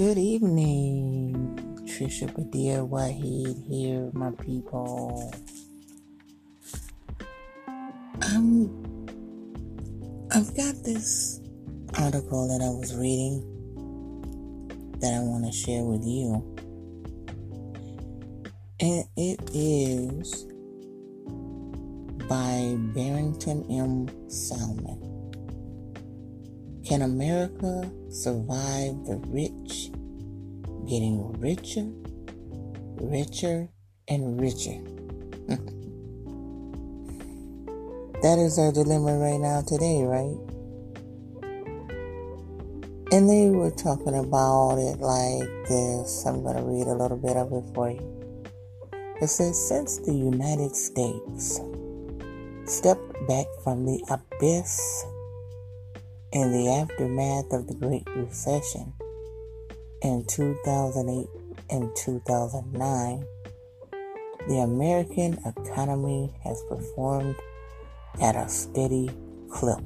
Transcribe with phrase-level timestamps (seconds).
[0.00, 5.30] Good evening, Trisha Badir Wahid here, my people.
[8.22, 9.06] Um,
[10.32, 11.42] I've got this
[11.98, 13.44] article that I was reading
[15.00, 16.56] that I want to share with you.
[18.80, 20.46] And it is
[22.26, 24.30] by Barrington M.
[24.30, 25.10] Salmon.
[26.86, 29.89] Can America survive the rich
[30.90, 31.86] getting richer,
[33.00, 33.68] richer,
[34.08, 34.82] and richer?
[38.22, 40.36] that is our dilemma right now today, right?
[43.12, 46.26] And they were talking about it like this.
[46.26, 48.44] I'm going to read a little bit of it for you.
[49.22, 51.60] It says, since the United States
[52.64, 55.04] stepped back from the abyss
[56.32, 58.92] in the aftermath of the Great Recession
[60.02, 61.26] in 2008
[61.70, 63.24] and 2009,
[64.48, 67.36] the American economy has performed
[68.20, 69.10] at a steady
[69.50, 69.84] clip.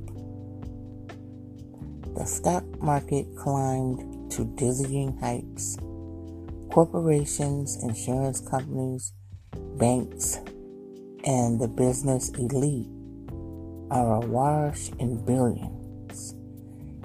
[2.17, 5.77] The stock market climbed to dizzying heights.
[6.71, 9.13] Corporations, insurance companies,
[9.77, 10.39] banks,
[11.25, 12.89] and the business elite
[13.91, 15.84] are awash in billions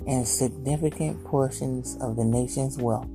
[0.07, 3.07] and significant portions of the nation's wealth,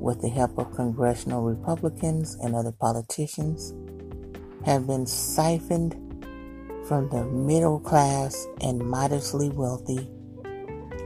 [0.00, 3.74] with the help of congressional Republicans and other politicians,
[4.64, 5.94] have been siphoned
[6.86, 10.08] from the middle class and modestly wealthy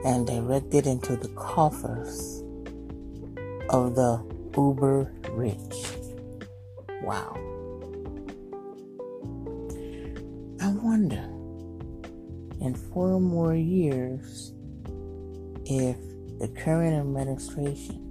[0.04, 2.42] and directed into the coffers
[3.70, 4.22] of the
[4.56, 5.96] uber rich.
[7.02, 7.34] Wow.
[10.60, 11.22] I wonder,
[12.60, 14.52] in four more years,
[15.68, 15.96] if
[16.38, 18.02] the current administration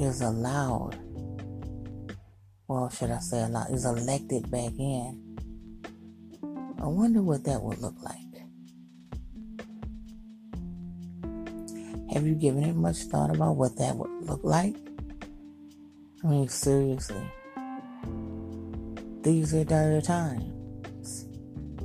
[0.00, 0.98] is allowed,
[2.66, 5.20] well, should I say allowed, is elected back in,
[6.80, 8.18] I wonder what that would look like.
[12.12, 14.74] Have you given it much thought about what that would look like?
[16.24, 17.22] I mean, seriously.
[19.22, 21.26] These are dire times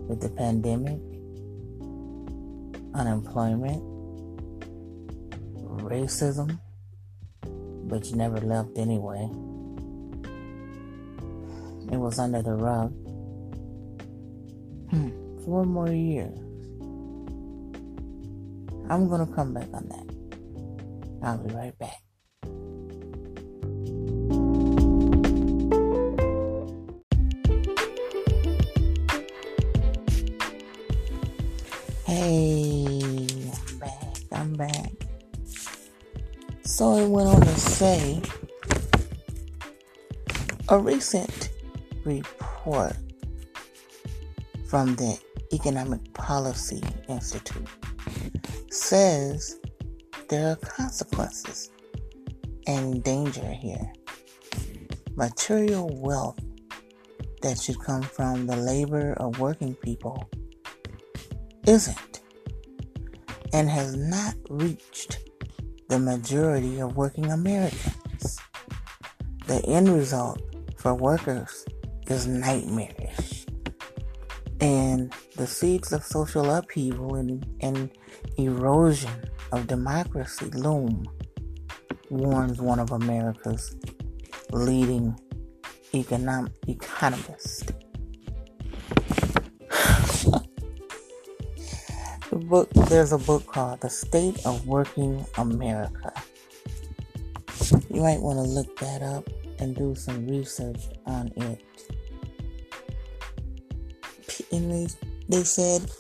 [0.08, 1.00] with the pandemic,
[2.94, 3.99] unemployment,
[5.90, 6.60] racism,
[7.90, 9.30] but you never left anyway.
[11.92, 12.92] It was under the rug.
[14.92, 15.10] Hmm,
[15.44, 16.38] four more years.
[18.90, 20.08] I'm gonna come back on that.
[21.24, 22.02] I'll be right back.
[36.70, 38.22] So it went on to say
[40.70, 41.50] a recent
[42.06, 42.96] report
[44.68, 45.20] from the
[45.52, 47.68] Economic Policy Institute
[48.72, 49.60] says
[50.30, 51.72] there are consequences
[52.68, 53.92] and danger here.
[55.16, 56.40] Material wealth
[57.42, 60.30] that should come from the labor of working people
[61.66, 62.22] isn't
[63.54, 65.29] and has not reached
[65.90, 68.38] the majority of working Americans.
[69.48, 70.40] The end result
[70.78, 71.66] for workers
[72.08, 73.48] is nightmarish.
[74.62, 77.90] And the seeds of social upheaval and, and
[78.38, 81.08] erosion of democracy loom,
[82.12, 83.76] warns one of America's
[84.52, 85.20] leading
[85.96, 87.64] economic economists.
[92.50, 96.12] Book there's a book called The State of Working America.
[97.92, 99.30] You might want to look that up
[99.60, 101.62] and do some research on it.
[104.52, 104.88] And they,
[105.28, 105.92] they said,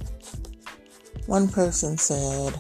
[1.27, 2.59] one person said,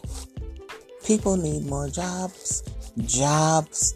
[1.03, 2.61] people need more jobs,
[3.05, 3.95] jobs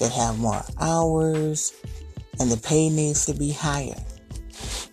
[0.00, 1.74] that have more hours,
[2.40, 4.02] and the pay needs to be higher.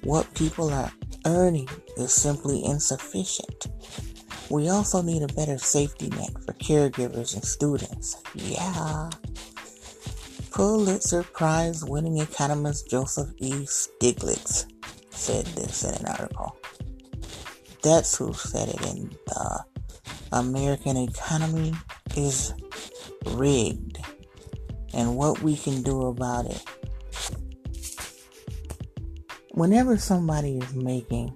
[0.04, 0.92] What people are
[1.26, 3.68] earning is simply insufficient.
[4.50, 8.18] We also need a better safety net for caregivers and students.
[8.36, 9.10] Yeah.
[10.52, 13.52] Pulitzer Prize winning economist Joseph E.
[13.66, 14.66] Stiglitz
[15.10, 16.56] said this in an article.
[17.82, 19.66] That's who said it in the
[20.32, 21.74] American economy
[22.16, 22.54] is
[23.26, 24.00] rigged
[24.94, 26.64] and what we can do about it.
[29.52, 31.36] Whenever somebody is making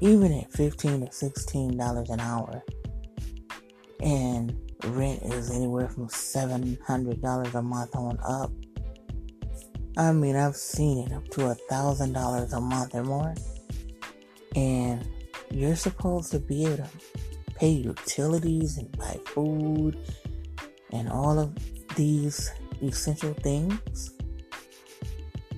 [0.00, 2.62] even at 15 to 16 dollars an hour
[4.00, 8.50] and rent is anywhere from $700 a month on up.
[9.96, 13.34] I mean, I've seen it up to a thousand dollars a month or more.
[14.54, 15.06] And
[15.50, 16.88] you're supposed to be able to
[17.54, 19.98] pay utilities and buy food
[20.92, 21.52] and all of
[21.96, 24.14] these essential things.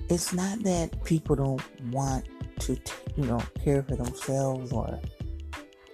[0.09, 2.25] It's not that people don't want
[2.61, 2.77] to,
[3.17, 4.99] you know, care for themselves or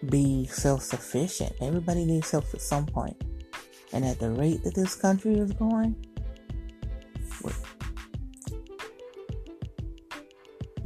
[0.10, 1.54] be self sufficient.
[1.62, 3.22] Everybody needs help at some point.
[3.94, 5.96] And at the rate that this country is going,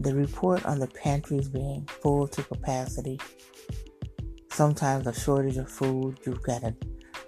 [0.01, 3.19] the report on the pantries being full to capacity,
[4.51, 6.75] sometimes a shortage of food, you've got a,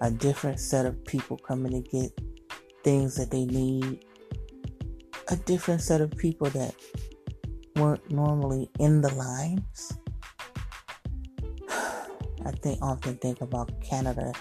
[0.00, 2.10] a different set of people coming to get
[2.82, 4.04] things that they need,
[5.28, 6.74] a different set of people that
[7.76, 9.98] weren't normally in the lines
[12.46, 14.32] I think often think about Canada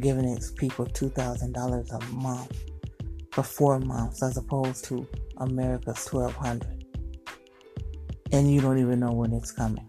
[0.00, 2.64] giving its people two thousand dollars a month
[3.32, 5.06] for four months as opposed to
[5.38, 6.84] America's twelve hundred.
[8.32, 9.88] And you don't even know when it's coming.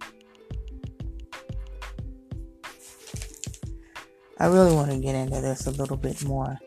[4.40, 6.58] I really want to get into this a little bit more.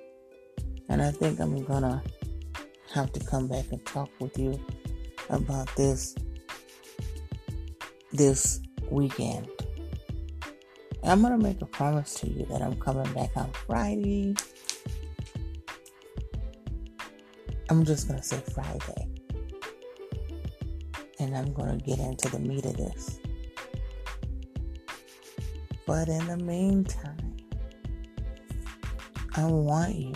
[0.91, 2.03] And I think I'm gonna
[2.93, 4.61] have to come back and talk with you
[5.33, 6.15] about this
[8.13, 9.49] this weekend.
[11.03, 14.37] I'm to make a promise to you that I'm coming back on Friday.
[17.69, 19.09] I'm just to say Friday.
[21.19, 23.19] And I'm to get into the meat of this.
[25.87, 27.37] But in the meantime,
[29.35, 30.15] I want you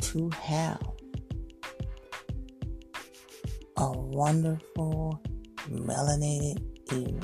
[0.00, 0.80] to have
[3.78, 5.20] a wonderful
[5.70, 6.62] melanated
[6.92, 7.22] evening.